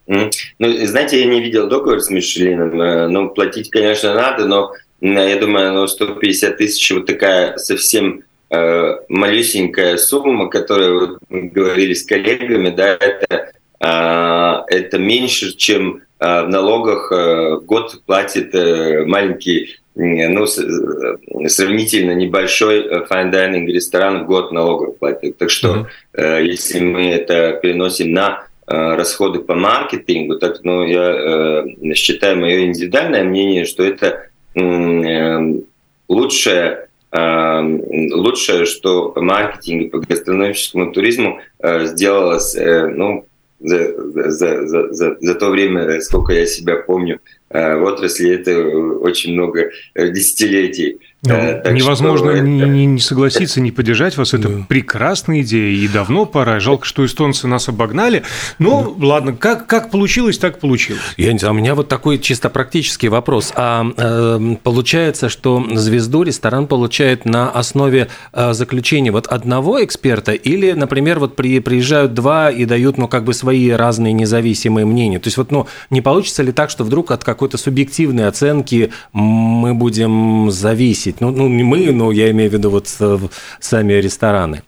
Ну, 0.07 0.87
знаете, 0.87 1.21
я 1.21 1.27
не 1.27 1.41
видел 1.41 1.69
договор 1.69 2.01
с 2.01 2.11
Мишелином. 2.11 3.13
Ну, 3.13 3.31
платить, 3.31 3.71
конечно, 3.71 4.15
надо, 4.15 4.47
но 4.47 4.73
я 5.01 5.37
думаю, 5.37 5.73
ну, 5.73 5.87
150 5.87 6.57
тысяч 6.57 6.91
вот 6.93 7.07
такая 7.07 7.57
совсем 7.59 8.23
э, 8.51 8.95
малюсенькая 9.09 9.97
сумма, 9.97 10.49
которую 10.49 11.19
мы 11.29 11.43
говорили 11.43 11.95
с 11.95 12.05
коллегами, 12.05 12.71
да, 12.71 12.97
это, 12.99 13.53
э, 13.81 14.75
это 14.75 14.99
меньше, 14.99 15.55
чем 15.57 16.03
э, 16.19 16.43
в 16.45 16.49
налогах 16.49 17.13
э, 17.13 17.57
в 17.57 17.65
год 17.67 18.01
платит 18.07 18.55
э, 18.55 19.05
маленький, 19.05 19.77
ну, 19.95 20.45
э, 20.45 21.49
сравнительно 21.49 22.13
небольшой 22.13 22.81
э, 22.81 23.07
fine 23.11 23.33
dining 23.33 23.67
ресторан 23.67 24.25
в 24.25 24.27
год 24.27 24.53
налогов 24.53 24.99
платит. 24.99 25.39
Так 25.39 25.51
что, 25.51 25.89
э, 26.13 26.45
если 26.45 26.81
мы 26.81 27.11
это 27.11 27.59
переносим 27.63 28.13
на 28.13 28.45
э, 28.45 28.46
расходы 28.67 29.41
по 29.41 29.55
маркетингу, 29.55 30.39
так, 30.39 30.65
ну, 30.65 30.85
я 30.85 31.65
э, 31.83 31.95
считаю, 31.95 32.39
мое 32.39 32.67
индивидуальное 32.67 33.25
мнение, 33.25 33.65
что 33.65 33.85
это 33.85 34.29
э, 34.55 35.61
лучшее 36.09 36.87
лучшее, 37.13 38.67
что 38.67 39.13
маркетинг 39.17 39.93
по 39.93 39.99
гастрономическому 40.01 40.93
туризму 40.93 41.41
э, 41.61 41.87
сделалось, 41.87 42.55
э, 42.57 42.89
ну, 42.89 43.27
за, 43.61 44.31
за, 44.31 44.67
за, 44.67 44.93
за, 44.93 45.17
за 45.19 45.35
то 45.35 45.51
время, 45.51 46.01
сколько 46.01 46.33
я 46.33 46.47
себя 46.47 46.77
помню, 46.77 47.21
э, 47.46 47.46
в 47.51 47.85
отрасли 47.85 48.31
это 48.31 48.59
очень 49.01 49.33
много 49.35 49.71
десятилетий. 49.95 50.99
Ну, 51.23 51.73
невозможно 51.73 52.37
что... 52.37 52.43
не, 52.43 52.87
не 52.87 53.01
согласиться, 53.01 53.61
не 53.61 53.73
поддержать 53.73 54.17
вас. 54.17 54.35
Это 54.35 54.49
да. 54.49 54.65
прекрасная 54.69 55.41
идея, 55.41 55.71
и 55.71 55.89
давно 55.89 56.27
пора. 56.27 56.61
Жалко, 56.61 56.85
что 56.87 57.05
эстонцы 57.05 57.47
нас 57.49 57.69
обогнали. 57.69 58.23
Но 58.59 58.95
да. 58.97 59.07
ладно, 59.07 59.33
как, 59.35 59.67
как 59.67 59.91
получилось, 59.91 60.39
так 60.39 60.61
получилось. 60.61 61.01
Я 61.17 61.33
не 61.33 61.39
знаю, 61.39 61.55
у 61.55 61.57
меня 61.57 61.75
вот 61.75 61.89
такой 61.89 62.19
чисто 62.19 62.51
практический 62.51 63.09
вопрос. 63.09 63.53
А 63.57 63.87
э, 63.97 64.57
получается, 64.63 65.29
что 65.29 65.65
звезду 65.75 66.23
ресторан 66.23 66.67
получает 66.67 67.25
на 67.25 67.51
основе 67.51 68.09
э, 68.33 68.53
заключения 68.53 69.11
вот 69.11 69.27
одного 69.27 69.83
эксперта, 69.83 70.33
или, 70.33 70.73
например, 70.73 71.19
вот 71.19 71.35
при, 71.35 71.59
приезжают 71.61 72.15
два 72.15 72.51
и 72.51 72.65
дают, 72.67 72.99
ну, 72.99 73.09
как 73.09 73.25
бы 73.25 73.35
свои 73.35 73.71
разные 73.71 74.13
независимые 74.13 74.87
мнения. 74.87 75.19
То 75.19 75.29
есть 75.29 75.39
вот, 75.39 75.51
ну, 75.51 75.67
не 75.91 76.03
получится 76.03 76.43
ли 76.43 76.53
так, 76.53 76.71
что 76.71 76.85
вдруг 76.85 77.11
от 77.11 77.25
какой-то 77.37 77.59
субъективной 77.59 78.27
оценки 78.27 78.91
мы 79.13 79.75
будем 79.75 80.51
зависеть? 80.51 81.21
Ну, 81.21 81.31
ну 81.31 81.49
не 81.49 81.63
мы, 81.63 81.93
но 81.93 82.11
я 82.11 82.31
имею 82.31 82.51
в 82.51 82.55
виду 82.55 82.71
вот 82.71 82.89
э, 82.99 83.19
сами 83.61 83.93
рестораны. 83.93 84.63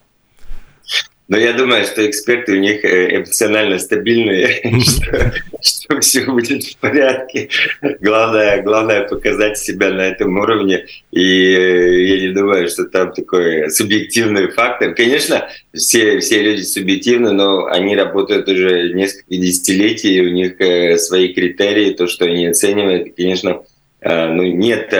Но 1.29 1.37
я 1.37 1.53
думаю, 1.53 1.85
что 1.85 2.09
эксперты 2.09 2.53
у 2.53 2.59
них 2.59 2.83
э, 2.83 3.17
эмоционально 3.17 3.77
стабильные, 3.77 4.61
что, 5.61 5.99
все 6.01 6.25
будет 6.25 6.63
в 6.63 6.77
порядке. 6.77 7.49
Главное, 8.01 8.63
главное 8.63 9.07
показать 9.07 9.59
себя 9.59 9.91
на 9.91 10.01
этом 10.01 10.35
уровне. 10.39 10.87
И 11.11 11.21
э, 11.21 12.03
я 12.03 12.19
не 12.21 12.33
думаю, 12.33 12.67
что 12.67 12.85
там 12.85 13.13
такой 13.13 13.69
субъективный 13.69 14.47
фактор. 14.47 14.95
Конечно, 14.95 15.47
все, 15.71 16.19
все 16.19 16.41
люди 16.41 16.63
субъективны, 16.63 17.31
но 17.31 17.67
они 17.67 17.95
работают 17.95 18.49
уже 18.49 18.93
несколько 18.93 19.35
десятилетий, 19.35 20.21
у 20.21 20.29
них 20.29 20.55
свои 20.99 21.31
критерии, 21.31 21.91
то, 21.91 22.07
что 22.07 22.25
они 22.25 22.47
оценивают. 22.47 23.15
Конечно, 23.15 23.61
ну, 24.01 24.43
нет 24.43 24.91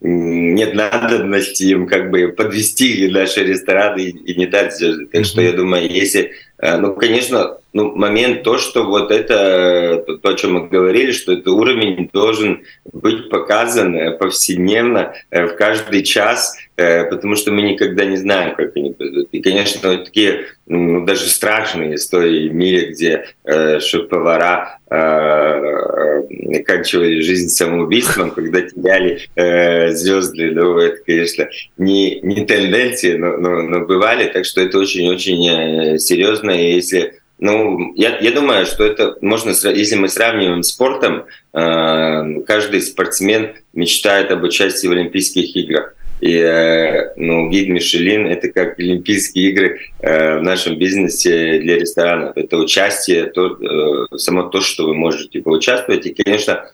нет 0.00 0.74
надобности 0.74 1.64
им 1.64 1.86
как 1.86 2.10
бы 2.10 2.28
подвести 2.28 3.08
наши 3.08 3.44
рестораны 3.44 4.08
и 4.08 4.34
не 4.34 4.46
дать 4.46 4.76
звезды. 4.76 5.06
Так 5.06 5.22
mm-hmm. 5.22 5.24
что 5.24 5.40
я 5.40 5.52
думаю, 5.52 5.90
если, 5.90 6.32
ну, 6.60 6.94
конечно, 6.94 7.58
ну, 7.72 7.94
момент 7.94 8.42
то, 8.42 8.58
что 8.58 8.84
вот 8.84 9.10
это, 9.10 10.04
то, 10.22 10.28
о 10.28 10.34
чем 10.34 10.54
мы 10.54 10.68
говорили, 10.68 11.12
что 11.12 11.32
этот 11.32 11.48
уровень 11.48 12.08
должен 12.12 12.64
быть 12.92 13.28
показан 13.28 13.94
э, 13.94 14.16
повседневно, 14.16 15.14
э, 15.30 15.46
в 15.46 15.54
каждый 15.54 16.02
час, 16.02 16.56
потому 16.76 17.34
что 17.34 17.50
мы 17.50 17.62
никогда 17.62 18.04
не 18.04 18.16
знаем, 18.16 18.54
как 18.54 18.76
они 18.76 18.92
пойдут. 18.92 19.28
И, 19.32 19.42
конечно, 19.42 19.90
вот 19.90 20.04
такие 20.04 20.44
ну, 20.68 21.04
даже 21.06 21.28
страшные 21.28 21.94
истории 21.94 22.48
в 22.48 22.54
мире, 22.54 22.90
где 22.90 23.24
э, 23.44 23.80
шеф-повара 23.80 24.78
э, 24.90 26.58
оканчивали 26.60 27.20
жизнь 27.20 27.48
самоубийством, 27.48 28.30
когда 28.30 28.60
теряли 28.60 29.18
э, 29.34 29.92
звезды. 29.92 30.50
Ну, 30.50 30.78
это, 30.78 30.98
конечно, 31.04 31.48
не, 31.78 32.20
не 32.20 32.44
тенденции, 32.44 33.16
но, 33.16 33.38
но, 33.38 33.62
но 33.62 33.86
бывали, 33.86 34.28
так 34.28 34.44
что 34.44 34.60
это 34.60 34.78
очень-очень 34.78 35.98
серьезно. 35.98 36.47
И 36.50 36.74
если 36.74 37.20
ну, 37.38 37.92
я, 37.94 38.18
я 38.18 38.32
думаю, 38.32 38.66
что 38.66 38.84
это 38.84 39.16
можно, 39.20 39.50
если 39.50 39.94
мы 39.94 40.08
сравниваем 40.08 40.62
с 40.62 40.70
спортом, 40.70 41.26
э, 41.52 42.40
каждый 42.46 42.82
спортсмен 42.82 43.54
мечтает 43.72 44.32
об 44.32 44.42
участии 44.42 44.88
в 44.88 44.92
Олимпийских 44.92 45.54
играх. 45.54 45.94
И 46.20 46.34
э, 46.36 47.12
ну, 47.16 47.48
гид 47.48 47.68
Мишелин– 47.68 48.26
это 48.28 48.48
как 48.48 48.78
Олимпийские 48.78 49.50
игры 49.50 49.80
э, 50.00 50.38
в 50.38 50.42
нашем 50.42 50.76
бизнесе 50.76 51.60
для 51.60 51.78
ресторанов. 51.78 52.36
Это 52.36 52.56
участие, 52.56 53.26
то, 53.26 53.56
э, 53.56 54.16
само 54.16 54.44
то, 54.44 54.60
что 54.60 54.86
вы 54.86 54.94
можете 54.94 55.40
поучаствовать. 55.40 56.06
И, 56.06 56.14
конечно, 56.14 56.70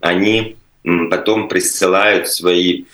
они 0.00 0.56
потом 1.10 1.48
присылают 1.48 2.28
свои 2.28 2.84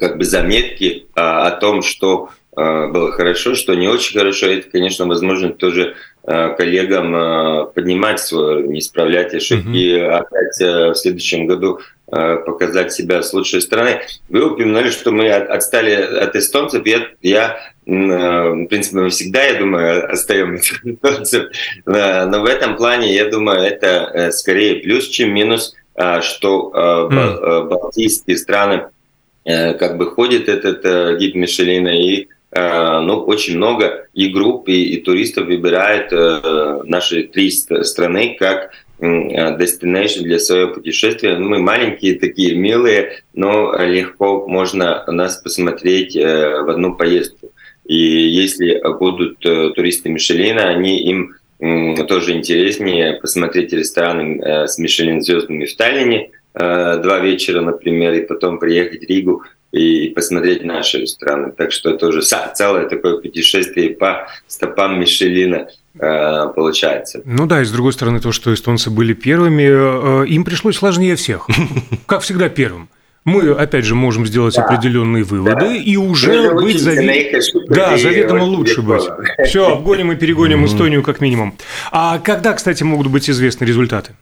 как 0.00 0.16
бы 0.16 0.24
заметки 0.24 1.04
о 1.14 1.50
том, 1.50 1.82
что 1.82 2.30
было 2.54 3.12
хорошо, 3.12 3.54
что 3.54 3.74
не 3.74 3.88
очень 3.88 4.18
хорошо. 4.18 4.46
Это, 4.46 4.68
конечно, 4.70 5.06
возможно 5.06 5.50
тоже 5.50 5.94
коллегам 6.22 7.72
поднимать 7.72 8.20
свое, 8.20 8.66
не 8.68 8.80
исправлять 8.80 9.34
ошибки. 9.34 9.96
Mm-hmm. 9.96 10.08
Опять 10.08 10.60
в 10.60 10.94
следующем 10.94 11.46
году 11.46 11.80
Э, 12.14 12.36
показать 12.44 12.92
себя 12.92 13.22
с 13.22 13.32
лучшей 13.32 13.62
стороны. 13.62 14.02
Вы 14.28 14.44
упомянули, 14.44 14.90
что 14.90 15.12
мы 15.12 15.30
отстали 15.30 15.94
от 15.94 16.36
эстонцев. 16.36 16.84
Я, 16.84 17.06
я 17.22 17.56
э, 17.86 17.90
в 17.90 18.66
принципе, 18.66 18.98
мы 18.98 19.08
всегда, 19.08 19.42
я 19.42 19.58
думаю, 19.58 20.12
отстаем 20.12 20.56
от 20.56 20.60
эстонцев. 20.60 21.50
Э, 21.86 22.26
но 22.26 22.42
в 22.42 22.44
этом 22.44 22.76
плане, 22.76 23.14
я 23.14 23.30
думаю, 23.30 23.60
это 23.60 24.30
скорее 24.32 24.82
плюс, 24.82 25.08
чем 25.08 25.32
минус, 25.32 25.74
что 26.20 26.70
mm. 26.74 27.68
балтийские 27.68 28.36
страны 28.36 28.88
как 29.44 29.96
бы 29.96 30.10
ходит 30.10 30.50
этот 30.50 31.18
гид 31.18 31.34
Мишелина 31.34 31.88
и 31.88 32.28
ну, 32.54 33.24
очень 33.26 33.56
много 33.56 34.06
и 34.12 34.28
групп, 34.28 34.68
и, 34.68 34.94
и 34.94 35.00
туристов 35.00 35.46
выбирают 35.46 36.12
наши 36.86 37.22
три 37.24 37.50
страны 37.50 38.36
как 38.38 38.72
destination 39.02 40.22
для 40.22 40.38
своего 40.38 40.74
путешествия. 40.74 41.36
Мы 41.36 41.58
маленькие 41.58 42.18
такие, 42.18 42.54
милые, 42.54 43.22
но 43.34 43.74
легко 43.76 44.46
можно 44.46 45.04
нас 45.08 45.38
посмотреть 45.38 46.14
э, 46.16 46.62
в 46.62 46.70
одну 46.70 46.94
поездку. 46.94 47.52
И 47.84 47.96
если 47.96 48.80
будут 48.98 49.44
э, 49.44 49.70
туристы 49.70 50.08
Мишелина, 50.08 50.68
они 50.68 51.00
им 51.00 51.34
тоже 52.08 52.32
интереснее 52.32 53.14
посмотреть 53.14 53.72
рестораны 53.72 54.40
э, 54.40 54.66
с 54.66 54.78
Мишелин 54.78 55.20
звездами 55.20 55.64
в 55.64 55.76
Таллине 55.76 56.30
два 56.54 57.18
вечера, 57.20 57.62
например, 57.62 58.12
и 58.12 58.26
потом 58.26 58.58
приехать 58.58 59.06
в 59.06 59.08
Ригу 59.08 59.42
и 59.72 60.10
посмотреть 60.10 60.64
наши 60.64 60.98
рестораны. 60.98 61.52
Так 61.52 61.72
что 61.72 61.90
это 61.90 62.06
уже 62.06 62.22
целое 62.22 62.88
такое 62.88 63.18
путешествие 63.18 63.90
по 63.90 64.28
стопам 64.46 65.00
Мишелина– 65.00 65.68
Э, 65.98 66.48
получается. 66.54 67.20
Ну 67.24 67.46
да, 67.46 67.60
и 67.60 67.64
с 67.64 67.70
другой 67.70 67.92
стороны, 67.92 68.20
то, 68.20 68.32
что 68.32 68.52
эстонцы 68.52 68.90
были 68.90 69.12
первыми, 69.12 70.22
э, 70.22 70.26
им 70.26 70.44
пришлось 70.44 70.76
сложнее 70.76 71.16
всех. 71.16 71.46
Как 72.06 72.22
всегда 72.22 72.48
первым. 72.48 72.88
Мы, 73.24 73.52
опять 73.52 73.84
же, 73.84 73.94
можем 73.94 74.26
сделать 74.26 74.56
да, 74.56 74.64
определенные 74.64 75.22
выводы 75.22 75.54
да. 75.60 75.76
и 75.76 75.94
уже 75.94 76.50
Мы 76.54 76.62
быть 76.62 76.80
завет... 76.80 77.32
да, 77.68 77.96
заведомо 77.96 78.42
лучше 78.42 78.82
быть. 78.82 79.02
Все, 79.46 79.74
обгоним 79.74 80.10
и 80.10 80.16
перегоним 80.16 80.66
Эстонию 80.66 81.04
как 81.04 81.20
минимум. 81.20 81.54
А 81.92 82.18
когда, 82.18 82.52
кстати, 82.52 82.82
могут 82.82 83.06
быть 83.06 83.30
известны 83.30 83.64
результаты? 83.64 84.14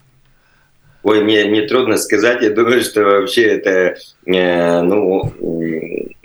Ой, 1.03 1.23
мне 1.25 1.47
не 1.49 1.63
трудно 1.63 1.97
сказать. 1.97 2.43
Я 2.43 2.51
думаю, 2.51 2.83
что 2.83 3.03
вообще 3.03 3.43
это, 3.43 3.97
э, 4.27 4.83
ну, 4.83 5.33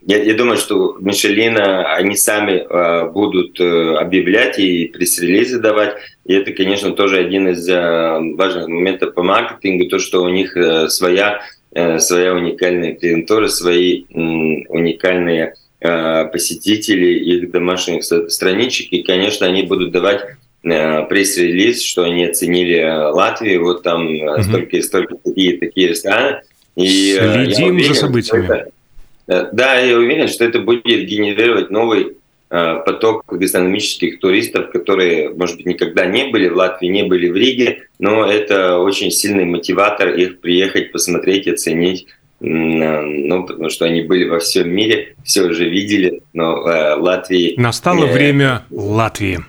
я, 0.07 0.21
я 0.21 0.33
думаю, 0.35 0.57
что 0.57 0.97
Мишелина, 0.99 1.93
они 1.95 2.15
сами 2.15 2.65
э, 2.69 3.09
будут 3.09 3.59
э, 3.59 3.95
объявлять 3.95 4.59
и 4.59 4.88
пресс-релизы 4.88 5.59
давать. 5.59 5.95
И 6.25 6.33
это, 6.33 6.51
конечно, 6.51 6.91
тоже 6.91 7.17
один 7.17 7.47
из 7.47 7.67
э, 7.67 8.19
важных 8.35 8.67
моментов 8.67 9.13
по 9.13 9.23
маркетингу, 9.23 9.88
то, 9.89 9.97
что 9.97 10.23
у 10.23 10.29
них 10.29 10.55
э, 10.57 10.89
своя, 10.89 11.41
э, 11.73 11.99
своя 11.99 12.33
уникальная 12.35 12.93
клиентура, 12.93 13.47
свои 13.47 14.03
э, 14.03 14.05
уникальные 14.13 15.55
э, 15.79 16.25
посетители 16.25 17.13
их 17.13 17.49
домашних 17.49 18.03
страничек. 18.03 18.91
И, 18.91 19.03
конечно, 19.03 19.47
они 19.47 19.63
будут 19.63 19.91
давать 19.91 20.21
пресс-релиз, 20.65 21.84
что 21.84 22.04
они 22.04 22.25
оценили 22.25 22.78
э, 22.78 23.10
Латвию, 23.10 23.63
вот 23.63 23.84
там 23.84 24.08
mm-hmm. 24.08 24.43
столько 24.43 24.78
и 24.78 24.82
столько 24.82 25.15
такие, 25.15 25.58
такие 25.58 25.89
рестораны. 25.89 26.41
И, 26.75 27.17
Следим 27.17 27.75
уверен, 27.75 27.93
за 27.93 27.99
событиями. 27.99 28.45
Это, 28.45 28.71
Э, 29.28 29.47
да, 29.51 29.80
я 29.80 29.97
уверен, 29.97 30.28
что 30.28 30.45
это 30.45 30.60
будет 30.60 30.84
генерировать 30.84 31.69
новый 31.71 32.17
э, 32.49 32.75
поток 32.86 33.23
гастрономических 33.28 34.19
туристов, 34.19 34.69
которые, 34.71 35.30
может 35.30 35.58
быть, 35.58 35.65
никогда 35.65 36.06
не 36.06 36.25
были 36.25 36.47
в 36.47 36.56
Латвии, 36.56 36.88
не 36.88 37.04
были 37.04 37.30
в 37.30 37.36
Риге, 37.36 37.84
но 37.99 38.30
это 38.30 38.80
очень 38.80 39.12
сильный 39.12 39.45
мотиватор 39.45 40.10
их 40.10 40.39
приехать, 40.39 40.91
посмотреть, 40.91 41.47
оценить. 41.47 42.08
Ну, 42.41 43.45
потому 43.45 43.69
что 43.69 43.86
они 43.86 44.01
были 44.01 44.28
во 44.28 44.39
всем 44.39 44.69
мире, 44.69 45.15
все 45.23 45.43
уже 45.43 45.69
видели, 45.69 46.21
но 46.34 46.67
э, 46.67 46.95
Латвии... 46.95 47.56
Настало 47.58 48.06
э... 48.06 48.13
время 48.13 48.65
Латвии. 48.69 49.39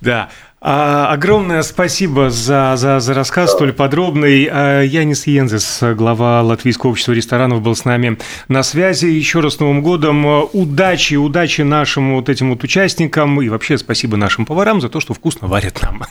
Да. 0.00 0.28
А, 0.68 1.12
огромное 1.12 1.62
спасибо 1.62 2.28
за, 2.28 2.74
за, 2.76 2.98
за 2.98 3.14
рассказ 3.14 3.52
столь 3.52 3.72
подробный. 3.72 4.48
А, 4.50 4.82
Янис 4.82 5.26
Йензес, 5.26 5.80
глава 5.94 6.42
Латвийского 6.42 6.90
общества 6.90 7.12
ресторанов, 7.12 7.62
был 7.62 7.76
с 7.76 7.84
нами 7.84 8.18
на 8.48 8.62
связи. 8.62 9.06
Еще 9.06 9.40
раз 9.40 9.54
с 9.54 9.60
Новым 9.60 9.82
годом. 9.82 10.26
Удачи, 10.52 11.14
удачи 11.14 11.60
нашим 11.60 12.14
вот 12.16 12.28
этим 12.28 12.50
вот 12.50 12.64
участникам. 12.64 13.40
И 13.42 13.48
вообще 13.48 13.78
спасибо 13.78 14.16
нашим 14.16 14.44
поварам 14.44 14.80
за 14.80 14.88
то, 14.88 14.98
что 14.98 15.14
вкусно 15.14 15.46
варят 15.46 15.80
нам. 15.82 16.02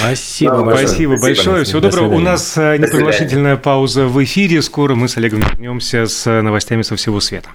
Спасибо 0.00 0.64
большое. 0.64 0.88
Спасибо 0.88 1.20
большое. 1.20 1.64
Всего 1.64 1.80
доброго. 1.80 2.14
У 2.14 2.18
нас 2.18 2.56
непродолжительная 2.56 3.56
пауза 3.56 4.06
в 4.06 4.22
эфире. 4.24 4.62
Скоро 4.62 4.94
мы 4.94 5.08
с 5.08 5.16
Олегом 5.16 5.40
вернемся 5.40 6.06
с 6.06 6.42
новостями 6.42 6.82
со 6.82 6.96
всего 6.96 7.20
света. 7.20 7.50